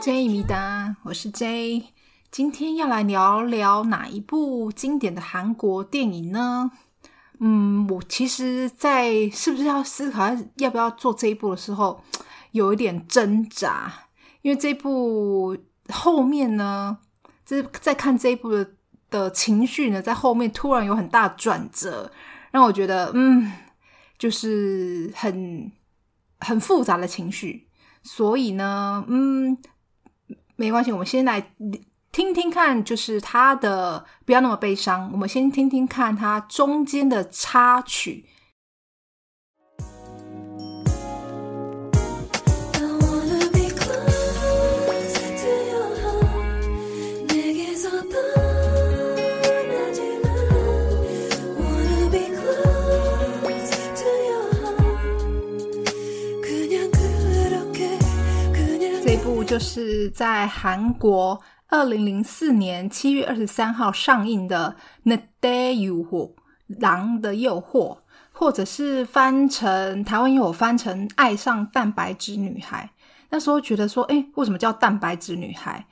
[0.00, 1.84] J 米达，我是 J，
[2.30, 6.70] 今天要来聊聊哪一部经典的韩国电影呢？
[7.38, 12.02] 嗯，我其实，在是不是要思考要不要做这一部的时候，
[12.52, 13.92] 有一点挣扎，
[14.42, 15.56] 因为这部
[15.90, 16.98] 后面呢，
[17.44, 18.70] 就是在看这一部的
[19.10, 22.10] 的情绪呢，在后面突然有很大转折，
[22.50, 23.52] 让我觉得，嗯，
[24.18, 25.70] 就是很
[26.38, 27.68] 很复杂的情绪，
[28.02, 29.58] 所以呢，嗯。
[30.56, 31.40] 没关系，我们先来
[32.12, 35.10] 听听看，就是他的不要那么悲伤。
[35.10, 38.26] 我们先听听看他中间的插曲。
[60.08, 64.76] 在韩国二零零四年七月二十三号上映的
[65.16, 66.04] 《The Day You》
[66.66, 67.98] 狼的诱惑，
[68.32, 72.88] 或者是翻成台湾有翻成《爱上蛋白质女孩》。
[73.30, 75.86] 那时候觉得说，哎，为什么叫蛋白质女孩？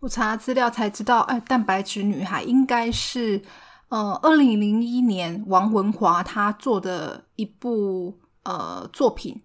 [0.00, 3.42] 我查资料才知道，哎，蛋白质女孩应该是
[3.88, 9.42] 呃二零零一年王文华他做的一部呃作品，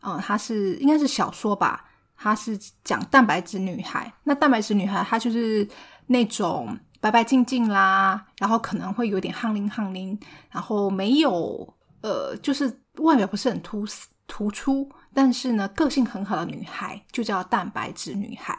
[0.00, 1.84] 呃，他是应该是小说吧。
[2.22, 5.68] 她是讲蛋白质女孩，那蛋白质女孩她就是
[6.06, 10.16] 那种白白净净啦，然后可能会有点憨灵憨灵，
[10.50, 13.84] 然后没有呃，就是外表不是很突
[14.28, 18.56] 突出，但是呢个性很好的女孩，就叫蛋白质女孩。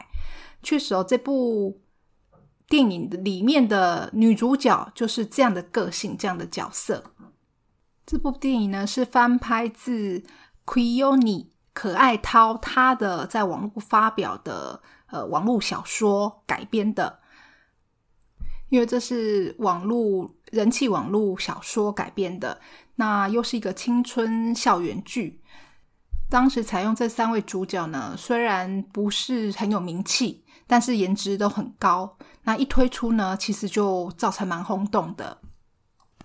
[0.62, 1.82] 确实哦，这部
[2.68, 7.02] 电影里面的女主角就是这样的个性，这样的角色。
[8.06, 10.22] 这部电影呢是翻拍自
[10.66, 11.53] Quioni。
[11.74, 17.20] 可爱涛他的在网络发表的呃网络小说改编的，
[18.70, 22.62] 因为这是网络人气网络小说改编的，
[22.96, 25.42] 那又是一个青春校园剧。
[26.30, 32.18] 当时采用这三位主角呢，虽然不是很有名气，但是颜值都很高。
[32.44, 35.40] 那一推出呢，其实就造成蛮轰动的。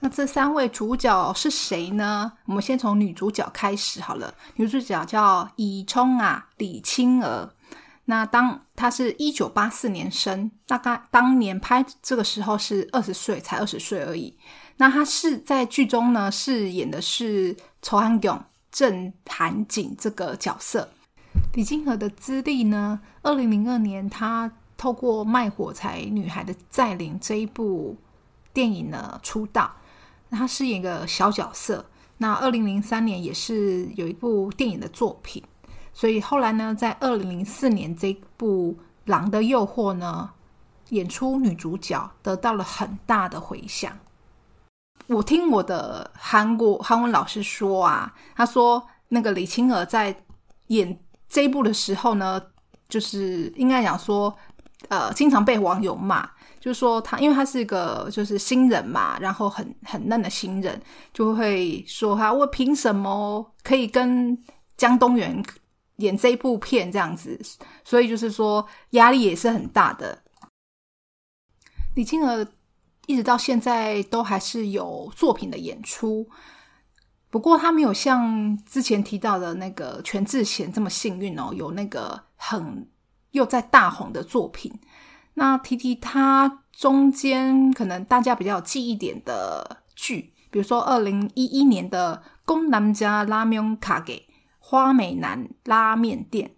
[0.00, 2.32] 那这三位主角是谁呢？
[2.44, 4.32] 我们先从女主角开始好了。
[4.54, 7.52] 女主角叫以聪啊，李青娥。
[8.04, 14.34] 那当她是一九八四年生，大概当年拍这个时候是二十岁，才二十岁而已。
[14.76, 20.88] 那她是在剧中呢饰演的是仇安勇郑韩景这个角色。
[21.54, 23.00] 李青娥的资历呢？
[23.22, 27.96] 二零零二年，她透过《卖火柴女孩的再临》这一部
[28.52, 29.70] 电影呢出道。
[30.30, 31.84] 他饰演一个小角色。
[32.20, 35.40] 那二零零三年也是有一部电影的作品，
[35.92, 38.72] 所以后来呢，在二零零四年这部
[39.04, 40.28] 《狼的诱惑》呢，
[40.88, 43.96] 演出女主角，得到了很大的回响。
[45.06, 50.24] 我听我的韩国韩文老师说啊，他说那个李青娥在
[50.66, 52.42] 演这一部的时候呢，
[52.88, 54.36] 就是应该讲说，
[54.88, 56.28] 呃，经常被网友骂。
[56.60, 60.80] 就是说他，因为他是一个就是新人嘛，然后很很嫩的新人，
[61.12, 64.36] 就会说他我凭什么可以跟
[64.76, 65.42] 江东元
[65.96, 67.40] 演这一部片这样子？
[67.84, 70.22] 所以就是说压力也是很大的。
[71.94, 72.46] 李青儿
[73.06, 76.28] 一直到现在都还是有作品的演出，
[77.30, 82.88] 不过他没有像之前提到的那个全智贤这么幸运哦，有那个很
[83.32, 84.72] 又在大红的作品。
[85.38, 94.28] 那提提他中间可能大家比较有记忆点的剧，比如说二零一一年的《宫南家拉面卡给
[94.58, 96.50] 花美男拉面店》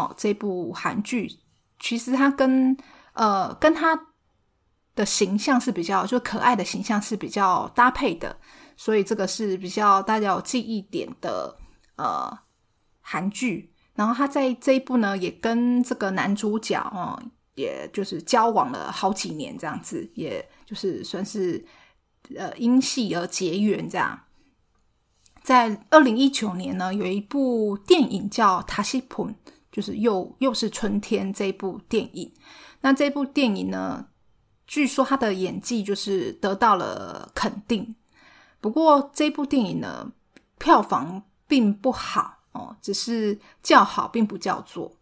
[0.00, 1.28] 哦，这部韩剧
[1.80, 2.76] 其实他跟
[3.14, 4.00] 呃跟他
[4.94, 8.36] 的形象是比较就可爱的形象是比较搭配的，
[8.76, 11.56] 所以这个是比较大家有记忆点的
[11.96, 12.38] 呃
[13.00, 13.74] 韩剧。
[13.96, 17.20] 然后他在这一部呢，也跟这个男主角哦。
[17.60, 21.64] 也就是交往了好几年，这样子，也就是算是
[22.36, 24.18] 呃因戏而结缘这样。
[25.42, 29.26] 在二零一九年呢，有一部电影叫《塔西普》，
[29.72, 32.32] 就是又又是春天这部电影。
[32.82, 34.06] 那这部电影呢，
[34.66, 37.96] 据说他的演技就是得到了肯定。
[38.60, 40.12] 不过这部电影呢，
[40.58, 44.99] 票房并不好哦，只是叫好并不叫座。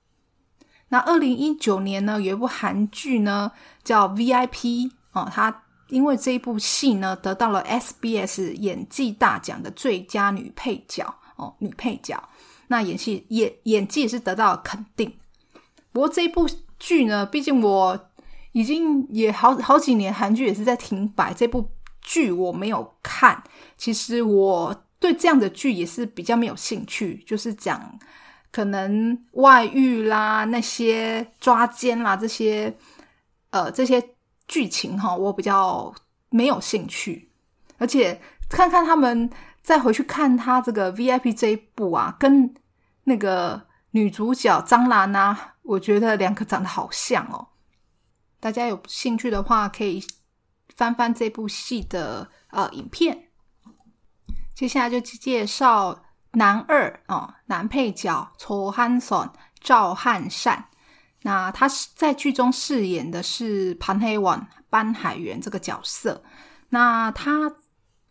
[0.90, 3.52] 那二零一九年呢，有一部韩剧呢
[3.84, 12.22] 叫《VIP》哦，它因为这一部戏呢得到了 SBS 演技大奖的最佳女配角哦，女配角。
[12.68, 15.12] 那演戏演演技也是得到了肯定。
[15.92, 16.48] 不过这一部
[16.78, 18.10] 剧呢，毕竟我
[18.52, 21.70] 已经也好好几年韩剧也是在停摆，这部
[22.00, 23.42] 剧我没有看。
[23.76, 27.98] 其实我对这样的剧也是比较没有兴趣，就是讲。
[28.58, 32.76] 可能外遇啦，那些抓奸啦，这些
[33.50, 34.04] 呃这些
[34.48, 35.94] 剧情哈，我比较
[36.30, 37.30] 没有兴趣。
[37.76, 39.30] 而且看看他们
[39.62, 42.52] 再回去看他这个 VIP 这一部啊，跟
[43.04, 47.46] 那个女主角张兰啊，我觉得两个长得好像哦。
[48.40, 50.02] 大家有兴趣的话，可以
[50.74, 53.28] 翻翻这部戏的呃影片。
[54.52, 56.06] 接下来就介绍。
[56.32, 59.28] 男二哦，男配角曹汉顺、
[59.60, 60.68] 赵汉善。
[61.22, 66.22] 那他是在剧中饰演的是潘黑王班海源这个角色。
[66.68, 67.52] 那他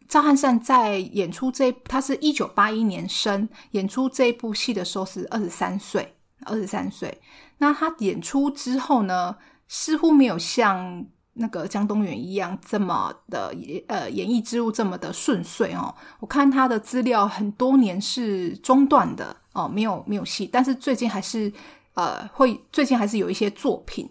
[0.08, 7.22] 赵汉善在演出这，他是一九八一年生，演出这部戏的时候是二十三岁，二十三岁。
[7.60, 9.38] 那他演出之后呢，
[9.68, 11.06] 似乎没有像。
[11.38, 13.54] 那个江东远一样这么的
[13.88, 21.52] 呃演艺之路这么的顺遂哦，我看他的资料很多年是中断的哦，没有没有戏，但是最近还是
[21.94, 24.10] 呃会最近还是有一些作品。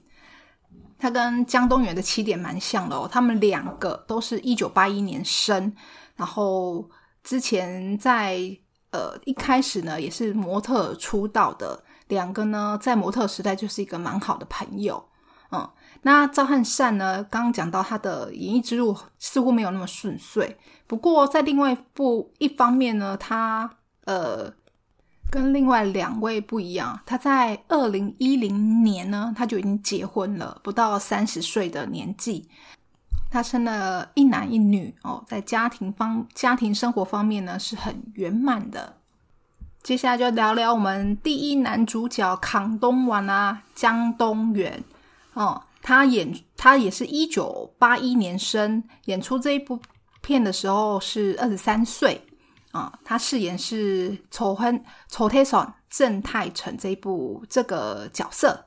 [0.99, 5.70] 他跟江东远的起点蛮像的哦，他们两个都是一九八一年生，
[6.17, 6.88] 然后
[7.23, 8.38] 之前在
[8.93, 15.05] 呃一开始呢也是模特出道的，两个呢在模特时代就是一个蛮好的朋友，
[16.06, 17.20] 那赵汉善呢？
[17.25, 20.56] 刚刚讲到他的演艺之路似乎没有那么顺遂。
[20.87, 23.69] 不过在另外一部一方面呢，他
[24.05, 24.49] 呃
[25.29, 27.00] 跟另外两位不一样。
[27.05, 32.49] 他在二零一零年呢，他就已经结婚了，不到三十岁的年纪，
[33.29, 38.94] 他生了一男一女哦，在家庭方家庭生活方面呢是很圆满的。
[39.82, 44.85] 接下来就聊聊我们第一男主角康东完啊，江东元
[45.35, 45.62] 哦。
[45.87, 49.81] 他演他也是一九八一年生，演出这一部
[50.21, 52.21] 片的时候是二十三岁
[52.73, 52.93] 啊。
[53.05, 58.67] 他饰演是丑亨丑泰爽郑泰成这一部这个角色。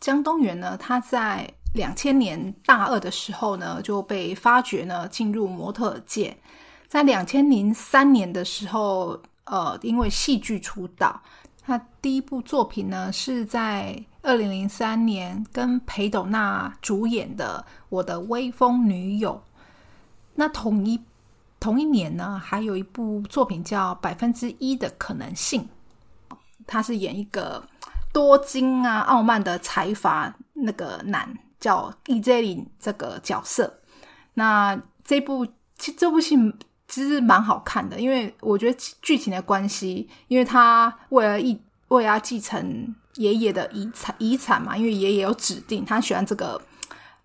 [0.00, 6.36] 江东元呢，他在两千年大二的时候呢就被发掘呢进入模特界，
[6.88, 11.22] 在两千零三年的时候，呃，因为戏剧出道。
[11.62, 14.04] 他第一部作品呢是在。
[14.22, 19.42] 二零零三年跟裴斗娜主演的《我的威风女友》，
[20.36, 21.00] 那同一
[21.58, 25.68] 同一年呢，还有一部作品叫《百分之一的可能性》，
[26.68, 27.64] 他是演一个
[28.12, 33.80] 多金啊、傲慢的财阀那个男，叫易杰林这个角色。
[34.34, 35.44] 那这部
[35.76, 36.36] 其实这部戏
[36.86, 42.94] 其实蛮好看的，因为我觉得剧情的关系，因为他为了一为了继承。
[43.16, 46.60] 爷爷的遗产遗产嘛，因为爷爷有指定他喜欢这个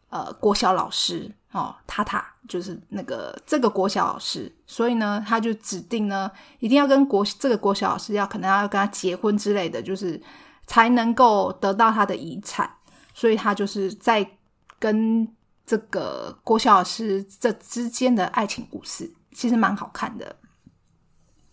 [0.09, 6.29] 呃国小老师哦，塔塔就是那个这个国小老师，所以呢，他就指定呢
[6.59, 10.21] 一定要跟国这个国小老师要可能要跟他结婚之类的，就是
[10.65, 12.69] 才能够得到他的遗产，
[13.13, 14.29] 所以他就是在
[14.77, 15.27] 跟
[15.65, 20.35] 这个国小老师这之间的爱情故事，其实蛮好看的。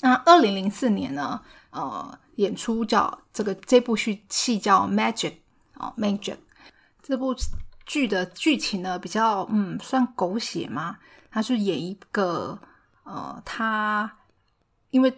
[0.01, 2.19] 那二零零四年呢，呃。
[2.37, 5.31] 演出叫这个这部戏戏叫《Magic》
[5.75, 6.35] 哦，《Magic》
[7.03, 7.35] 这部
[7.87, 10.99] 剧的剧情呢比较嗯算狗血吗？
[11.31, 12.59] 他是演一个
[13.03, 14.11] 呃，他
[14.91, 15.13] 因为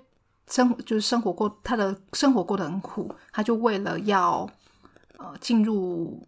[0.48, 4.48] 生就是生活过他的生活过得很苦，他就为了要
[5.18, 6.26] 呃进入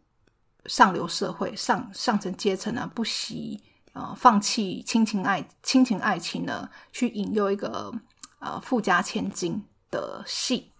[0.66, 3.60] 上流社会上上层阶层呢，不惜
[3.94, 7.92] 呃放弃亲情爱亲情爱情呢，去引诱一个
[8.38, 10.70] 呃富家千金的戏。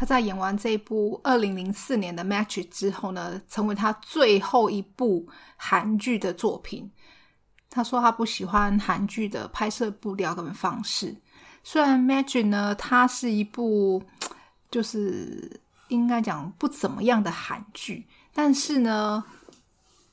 [0.00, 6.90] 他在演完这一部二零零四年的《Match》之后呢，成为他最后一部韩剧的作品。
[7.68, 11.14] 他说他不喜欢韩剧的拍摄布料跟方式。
[11.62, 14.02] 虽然《Match》呢，它是一部
[14.70, 19.22] 就是应该讲不怎么样的韩剧，但是呢，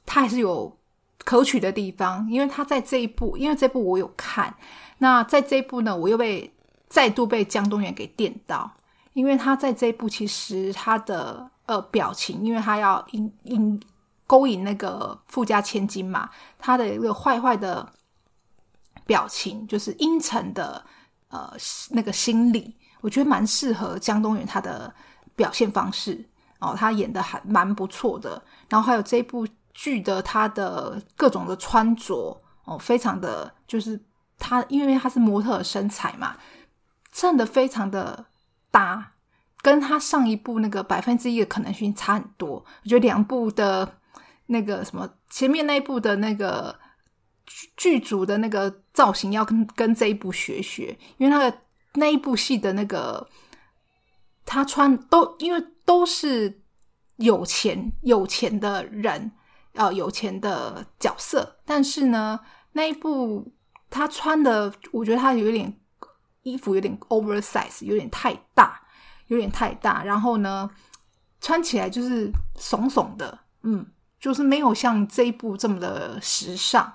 [0.05, 0.77] 它还是有
[1.19, 2.29] 可取的地方。
[2.29, 4.53] 因为他在这一部，因为这部我有看，
[4.97, 6.53] 那在这一部呢，我又被
[6.89, 8.69] 再度被江东元给电到。
[9.17, 13.81] 因为他在这一部，其实他的呃表情，因为他要引引
[14.27, 17.91] 勾引那个富家千金嘛，他的一个坏坏的
[19.07, 20.85] 表情，就是阴沉的
[21.29, 21.51] 呃
[21.89, 24.93] 那个心理，我觉得蛮适合江东元他的
[25.35, 26.23] 表现方式
[26.59, 28.39] 哦，他演的还蛮不错的。
[28.69, 33.99] 然后还有这部剧的他的各种的穿着哦，非常的就是
[34.37, 36.37] 他因为他是模特身材嘛，
[37.11, 38.23] 真的非常的
[38.71, 39.13] 搭，
[39.61, 42.65] 跟他上一部那个百分之一的可能性差很多。
[42.83, 43.99] 我觉得两部的
[44.47, 46.77] 那个什么前面那一部的那个
[47.75, 51.57] 剧组的那个造型要跟跟这一部学学，因为那个
[51.93, 53.27] 那一部戏的那个。
[54.49, 56.61] 他穿都因为都是
[57.17, 59.29] 有钱有钱的人，
[59.73, 62.39] 呃，有钱的角色，但是呢，
[62.71, 63.51] 那一部
[63.89, 65.77] 他穿的，我觉得他有点
[66.47, 68.81] 衣服有点 oversize，有点太大，
[69.27, 70.69] 有点太大，然后呢，
[71.41, 73.85] 穿起来就是怂怂的，嗯，
[74.19, 76.93] 就是没有像这一部这么的时尚。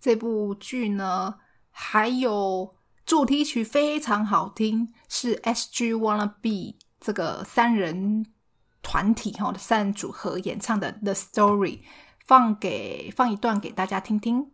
[0.00, 1.36] 这部剧呢，
[1.70, 2.74] 还有。
[3.04, 5.92] 主题曲非常好听，是 S.G.
[5.92, 8.24] Wanna Be 这个三人
[8.80, 11.78] 团体哈的三人组合演唱的《The Story》，
[12.24, 14.52] 放给放一段给大家听听。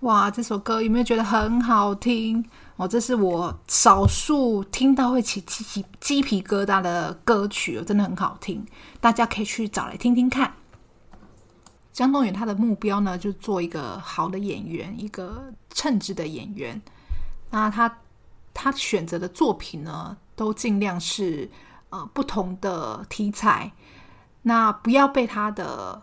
[0.00, 2.44] 哇，这首歌有没有觉得很好听？
[2.79, 8.65] 哦，这是我少数听到会起鸡鸡鸡皮疙瘩的歌曲，真的很好听，
[9.01, 10.53] 大家可以去找来听听看。
[11.91, 16.81] 江东远他的目标呢，就做一个好的演员，一个称职的演员。
[17.49, 17.99] 那他
[18.53, 21.51] 他选择的作品呢，都尽量是
[21.89, 23.73] 呃不同的题材，
[24.43, 26.01] 那不要被他的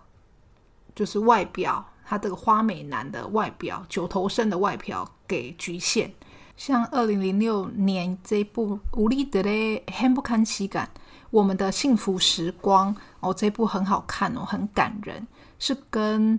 [0.94, 1.86] 就是外表。
[2.08, 6.12] 他这个花美男的外表、九头身的外表给局限，
[6.56, 10.88] 像二零零六年这部《无力的嘞很不堪其感》，
[11.30, 15.26] 我们的幸福时光哦，这部很好看哦，很感人，
[15.58, 16.38] 是跟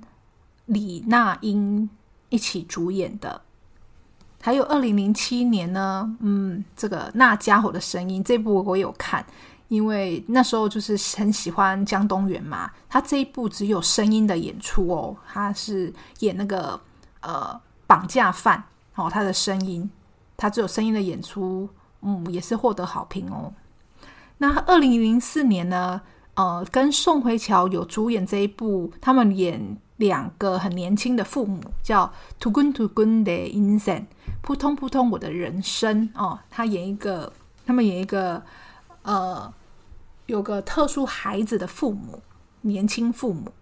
[0.66, 1.90] 李娜英
[2.30, 3.42] 一起主演的。
[4.42, 9.26] 还有二零零七年呢，嗯，这个那家伙的声音这部我有看。
[9.70, 16.80] 因为那时候就是很喜欢江东元嘛，他这一部只有声音的演出哦，他是演那个
[17.20, 18.64] 呃绑架犯
[18.96, 19.90] 哦，他的声音，
[20.38, 21.68] 他只有声音的演出，
[22.02, 23.52] 嗯，也是获得好评哦。
[24.38, 26.02] 那二零零四年呢，
[26.36, 32.06] 呃，跟宋慧乔有主演这一部，他们演两个很年轻的父母，叫
[32.40, 33.82] 《To Gun To Gun 的 Insen》，
[34.42, 37.34] 扑通扑通我的人生哦，他演一个，
[37.66, 38.44] 他们演一个。
[39.04, 39.54] 呃，
[40.26, 42.22] 有个特殊孩子的父母，
[42.60, 43.54] 年轻父母。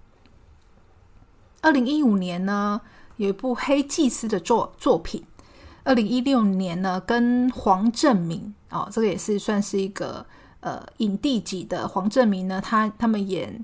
[1.62, 2.82] 二零一五年呢，
[3.18, 5.24] 有一部黑祭司的作作品。
[5.86, 10.26] 二零一六年呢，跟黄正明哦，这个也是算是一个
[10.60, 13.64] 呃影帝级的黄正明呢，他他们演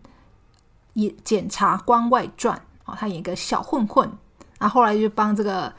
[0.94, 4.10] 演检察官外传哦，他演一个小混混，
[4.60, 5.74] 然后后来就帮这个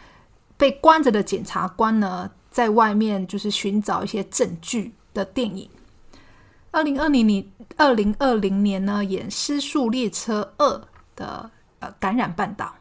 [0.56, 5.70] 被关着的检察官呢，在外面就是寻找一些证据的电影。
[6.72, 7.46] 二零二零年，
[7.76, 10.66] 二零二零年呢，演《失速列车二》
[11.14, 12.74] 的呃感染半岛。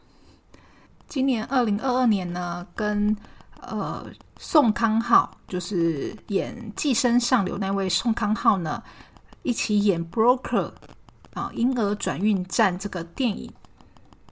[1.08, 3.16] 今年二零二二年呢，跟
[3.62, 4.06] 呃
[4.38, 8.82] 宋康昊，就是演《寄生上流》那位宋康昊呢，
[9.44, 10.72] 一起演《Broker》
[11.34, 13.52] 啊，婴儿转运站这个电影。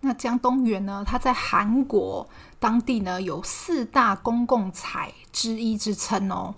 [0.01, 6.55] 那江东元呢，他在韩国当地呢有四大公共财之一之称哦。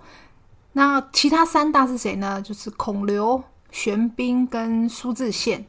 [0.73, 2.41] 那其他三大是谁呢？
[2.41, 5.63] 就是孔刘、玄彬跟苏志燮。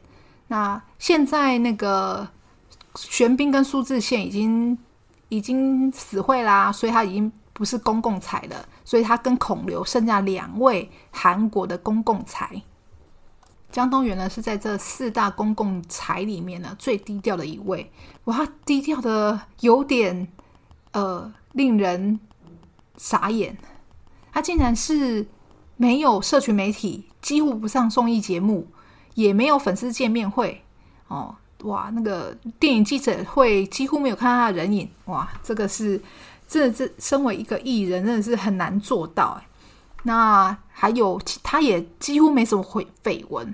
[0.47, 2.27] 那现在那个
[2.95, 4.77] 玄彬跟苏志燮已经
[5.35, 8.65] 已经死会啦，所以他已经不是公共财了。
[8.85, 12.61] 所以他跟孔刘剩下两位韩国的公共财。
[13.71, 17.91] 江东元呢是在这四大公共财里面呢最低调的一位。
[18.25, 20.27] 哇，低调的有点
[20.91, 22.19] 呃令人
[22.97, 23.57] 傻眼。
[24.31, 25.25] 他竟然是
[25.75, 28.67] 没有社群媒体，几乎不上综艺节目，
[29.15, 30.63] 也没有粉丝见面会
[31.07, 36.01] 哦，哇，那个电影记者会几乎没有看到他的人影，哇，这个是
[36.47, 39.47] 这这身为一个艺人，真的是很难做到哎。
[40.03, 43.53] 那还有，他也几乎没什么绯绯闻，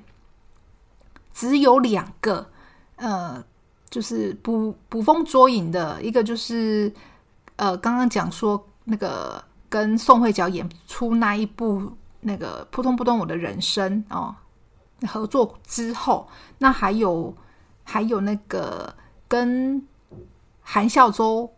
[1.34, 2.50] 只有两个，
[2.96, 3.44] 呃，
[3.89, 6.92] 就是捕捕风捉影的一个，就是
[7.56, 9.44] 呃，刚刚讲说那个。
[9.72, 14.36] 跟宋慧乔演出那一部那个扑通扑通我的人生哦，
[15.08, 17.32] 合作之后，那还有
[17.89, 18.93] 还有那个
[19.27, 19.81] 跟
[20.62, 21.51] 韩孝周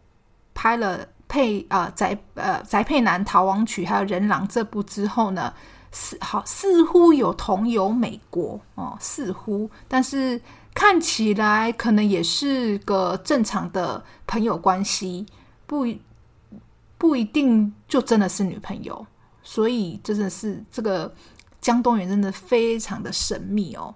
[0.54, 5.54] 拍了配呃宅呃宅配男逃亡曲，还有人狼这部之后呢，
[5.92, 10.42] 似好似乎有同游美国哦，似乎，但是
[10.74, 15.26] 看起来可能也是个正常的朋友关系，
[15.68, 15.86] 不
[16.98, 19.06] 不一定就真的是女朋友，
[19.44, 21.14] 所以真的是这个。
[21.62, 23.94] 江东元真的非常的神秘哦，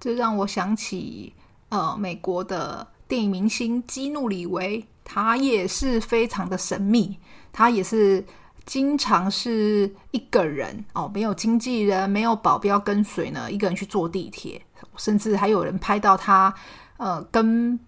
[0.00, 1.34] 这让我想起
[1.74, 7.18] 呃美国的电影明星基努里维，他也是非常的神秘，
[7.52, 8.24] 他也是
[8.64, 14.64] 经常是一个人哦，没有经纪人，没有保镖跟随呢，一个人去坐地铁，
[14.96, 16.54] 甚至还有人拍到他
[16.98, 17.78] 呃跟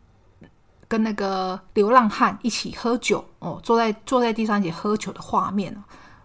[0.88, 5.72] 跟那个流浪汉一起喝酒哦，坐在坐在地上一起喝酒的画面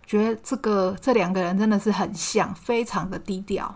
[0.08, 3.74] 觉得这个这两个人真的是很像，非常的低调。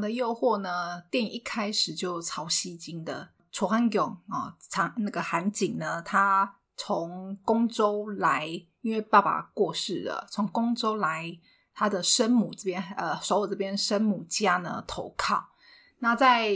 [0.00, 1.00] 的诱惑呢？
[1.10, 3.30] 电影一开始就超吸睛的。
[3.52, 8.46] 楚汉炯啊，长那个韩景呢，他从公州来，
[8.80, 11.38] 因为爸爸过世了，从公州来。
[11.76, 15.44] 他的生母这边，呃，首尔这边生母家呢投靠。
[15.98, 16.52] 那在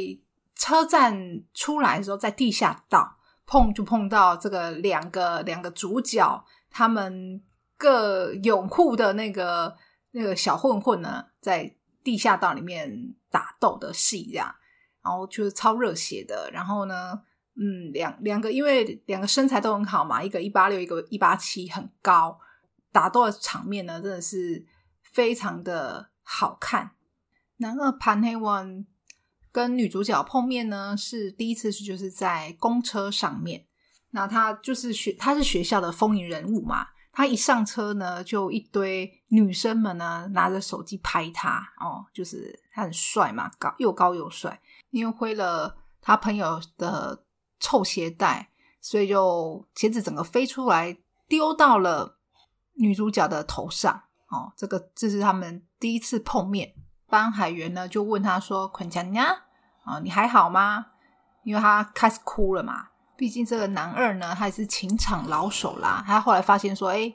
[0.55, 7.43] 车站出来的时候，在地下道碰就碰到这个两个两个主角，他们
[7.77, 9.77] 各拥护的那个
[10.13, 14.55] 那个小混混呢，在地下道里面打斗的戏，这样，
[15.03, 16.51] 然后就是超热血的。
[16.53, 17.21] 然后呢，
[17.57, 22.39] 嗯，两两个因为两个身材都很好嘛，一个一八六，一个一八七，很高，
[22.93, 24.67] 打斗的场面呢，真的是。
[25.11, 26.93] 非常的好看。
[27.57, 28.87] 然后潘黑文
[29.51, 33.67] 跟女主角碰面呢，是第一次是就是在公车上面。
[34.11, 36.87] 那他就是学他是学校的风云人物嘛。
[37.11, 44.61] 他一上车呢，就一堆女生们呢拿着手机拍他哦，就是他很帅嘛，高又高又帅。
[44.91, 47.25] 因为挥了他朋友的
[47.59, 52.19] 臭鞋带，所以就鞋子整个飞出来，丢到了
[52.75, 54.03] 女主角的头上。
[54.29, 56.73] 哦，这个这是他们第一次碰面。
[57.09, 59.47] 班海源呢就问他说：“捆强呀，
[59.83, 60.87] 啊，你还好吗？”
[61.43, 62.89] 因为他开始哭了嘛。
[63.17, 66.05] 毕竟这个男二呢，他也是情场老手啦。
[66.07, 67.13] 他后来发现说：“哎，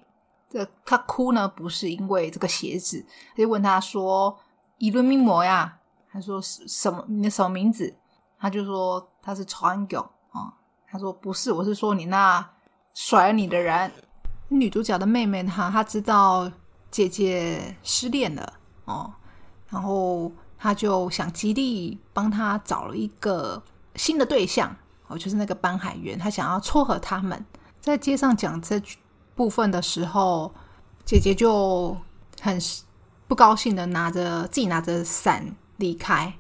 [0.50, 4.38] 这他哭呢不是因为这个鞋子。”他就问他说
[4.84, 5.80] ：“伊伦密模呀？”
[6.12, 7.06] 他说：“什么？
[7.08, 7.96] 你的什么名字？”
[8.38, 10.54] 他就说：“他是曹安九啊。”
[10.86, 12.46] 他说：“不是，我是说你那
[12.94, 13.92] 甩了你的人。”
[14.50, 16.52] 女主角的妹妹哈，她知道。
[16.92, 18.54] 姐姐失恋了
[18.86, 19.12] 哦，
[19.68, 23.60] 然后她就想极力帮他找了一个
[23.96, 24.70] 新的对象
[25.08, 27.44] 哦，就是那个班海员，他想要撮合他们。
[27.82, 28.80] 在街上讲这
[29.34, 30.54] 部分的时候，
[31.04, 31.98] 姐姐就
[32.40, 32.62] 很
[33.34, 36.32] 不高兴的拿着自己拿着伞离开。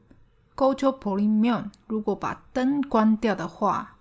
[0.57, 3.97] 꺼져버리면如果把灯关掉的话。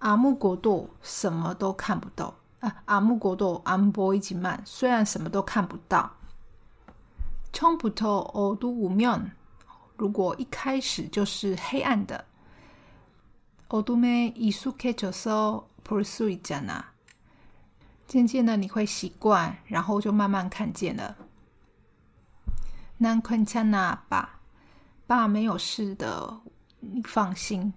[0.00, 2.82] 阿木国度什么都看不到啊！
[2.84, 6.10] 阿木国度安波伊吉曼虽然什么都看不到，
[7.54, 9.32] 冲不透欧都无面。
[9.96, 12.22] 如果一开始就是黑暗的，
[13.68, 16.84] 어둠에익숙해져서볼수있잖 아。
[18.06, 21.16] 渐渐的你会习惯，然后就慢慢看见了。
[23.00, 24.40] 난괜찮아爸，
[25.06, 26.40] 爸没有事的，
[26.80, 27.72] 你放心。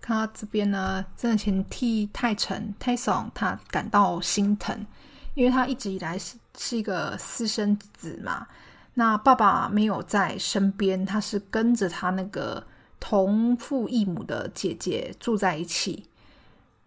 [0.00, 4.86] 看到这边呢，真的请替泰臣泰松他感到心疼，
[5.34, 8.46] 因为他一直以来是是一个私生子嘛。
[8.94, 12.64] 那爸爸没有在身边，他是跟着他那个
[13.05, 16.05] 同父异母的姐姐住在一起。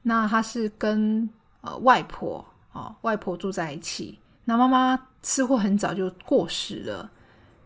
[0.01, 1.29] 那她是跟
[1.61, 4.19] 呃外婆哦，外婆住在一起。
[4.47, 7.11] 那妈妈似乎很早就过世了。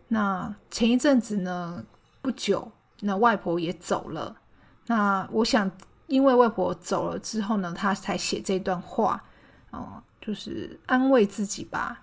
[0.09, 1.85] 那前一阵子呢，
[2.21, 4.37] 不久，那外婆也走了。
[4.89, 5.71] 那我想，
[6.09, 9.23] 因为外婆走了之后呢，他才写这段话，
[9.71, 12.03] 哦，就是安慰自己吧。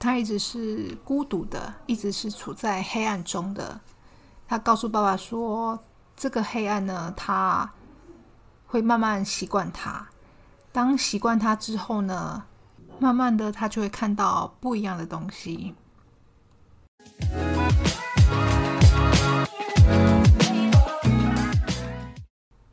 [0.00, 3.80] 他一直是孤独的，一直是处在黑暗中的。
[4.52, 5.82] 他告诉爸爸说
[6.14, 7.72] ：“这个黑暗呢，他
[8.66, 10.06] 会慢慢习惯它。
[10.70, 12.44] 当习惯它之后呢，
[12.98, 15.74] 慢慢的他就会看到不一样的东西。”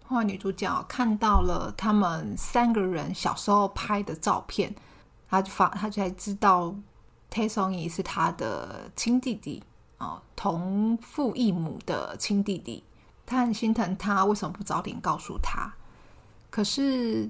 [0.06, 4.76] 后来女主角看到了他们三个人小时候拍的照片，
[5.30, 6.76] 她就发，她才知道
[7.30, 9.64] t a s o n g 是他的亲弟弟
[10.00, 12.84] 哦，同父异母的亲弟弟。
[13.26, 15.72] 他很心疼他，为什么不早点告诉他？
[16.50, 17.30] 可是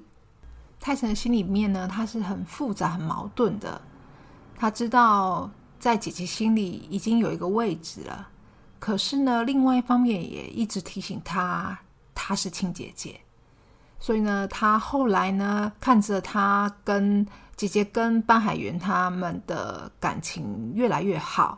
[0.79, 3.81] 泰臣心里面呢，他是很复杂、很矛盾的。
[4.55, 8.29] 他知道在姐姐心里已经有一个位置了，
[8.79, 11.77] 可是呢，另外一方面也一直提醒他。
[12.21, 13.19] 她是亲姐姐，
[13.97, 21.57] 所以呢，他后来呢，看着他跟姐姐跟班海源他们的感情越来越好，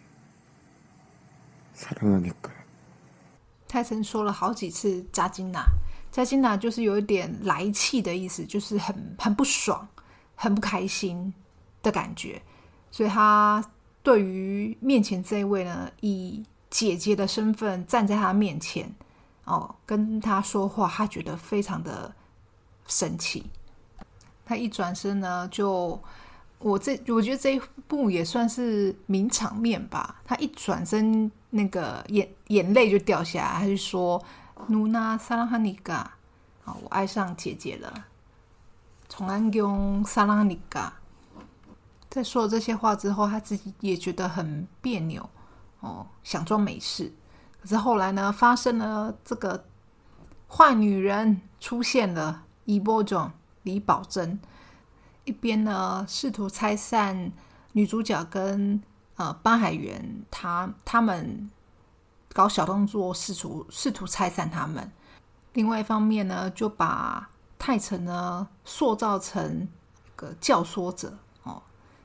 [3.67, 5.65] 泰森说了好几次扎金娜，
[6.11, 9.87] 扎金娜就是有一点来气的意思，就是很很不爽，
[10.35, 11.33] 很不开心
[11.81, 12.41] 的感觉，
[12.91, 13.63] 所以他
[14.03, 18.93] 对于面前这一位呢，以姐姐的身份站在他面前。
[19.43, 22.13] 哦，跟他说话，他觉得非常的
[22.87, 23.43] 生气。
[24.45, 25.99] 他一转身呢，就
[26.59, 30.21] 我这我觉得这一部也算是名场面吧。
[30.23, 34.21] 他一转身，那个眼眼泪就掉下来，他就说
[34.67, 36.17] ：“努娜萨拉哈尼嘎，
[36.65, 38.05] 啊，我爱上姐姐了。”
[39.07, 40.93] 从安用萨拉哈尼嘎，
[42.09, 45.29] 在说了这些话之后，他自己也觉得很别扭，
[45.81, 47.13] 哦，想装没事。
[47.61, 49.65] 可是后来呢，发生了这个
[50.47, 53.31] 坏女人出现了，伊波种
[53.63, 54.39] 李宝珍
[55.25, 57.31] 一边呢试图拆散
[57.73, 58.81] 女主角跟
[59.20, 61.50] 呃班海源，他他们
[62.32, 64.84] 搞小动作试图试图拆散他们；
[65.54, 69.66] 另外一方面呢，就把泰臣呢塑造成
[70.14, 71.62] 个教唆者哦。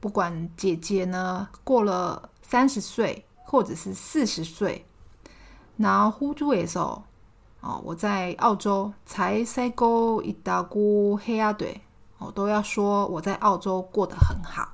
[0.00, 4.84] 不管姐姐呢过了三十岁或者是四十岁，
[5.76, 7.04] 那호주에서
[7.61, 11.79] 哦，我在澳洲才塞过一大股黑鸭队，
[12.17, 14.73] 我都要说我在澳洲过得很好，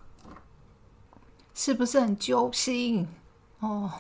[1.54, 3.06] 是不是很揪心？
[3.60, 3.92] 哦，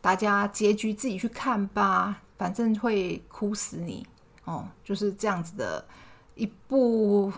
[0.00, 4.06] 大家结局自己去看吧，反正会哭死你
[4.44, 5.84] 哦，就是这样子的
[6.36, 7.32] 一部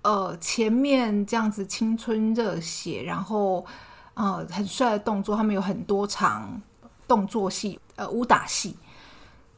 [0.00, 3.66] 呃，前面这样子青春热血，然后
[4.14, 6.58] 呃很帅的动作，他们有很多场
[7.06, 8.74] 动作戏，呃武打戏。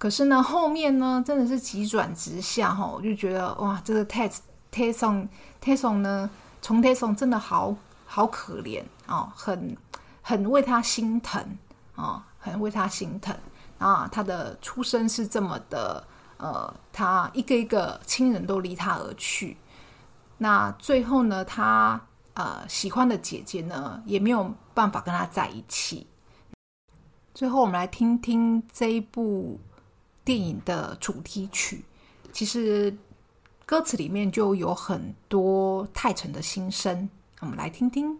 [0.03, 4.37] 可是呢，后面呢，真的是急转直下哈，我就觉得哇，这个 Tes
[4.73, 5.29] Tesson
[5.63, 6.29] Tesson 呢，
[6.61, 9.77] 从 Tesson 真的好好可怜哦，很
[10.21, 11.41] 很为他心疼
[11.95, 13.33] 哦，很为他心疼
[13.79, 14.09] 啊。
[14.11, 16.05] 他的出生是这么的，
[16.37, 19.57] 呃，他一个一个亲人都离他而去，
[20.39, 22.01] 那最后呢，他
[22.35, 26.09] 呃喜欢的姐姐呢，也没有办法跟他在一起。
[27.33, 29.61] 最后，我们来听听这一部。
[30.25, 31.85] 电影的主题曲，
[32.33, 32.95] 其实
[33.67, 37.09] 歌词里面就有很多泰城的心声，
[37.41, 38.17] 我们来听听。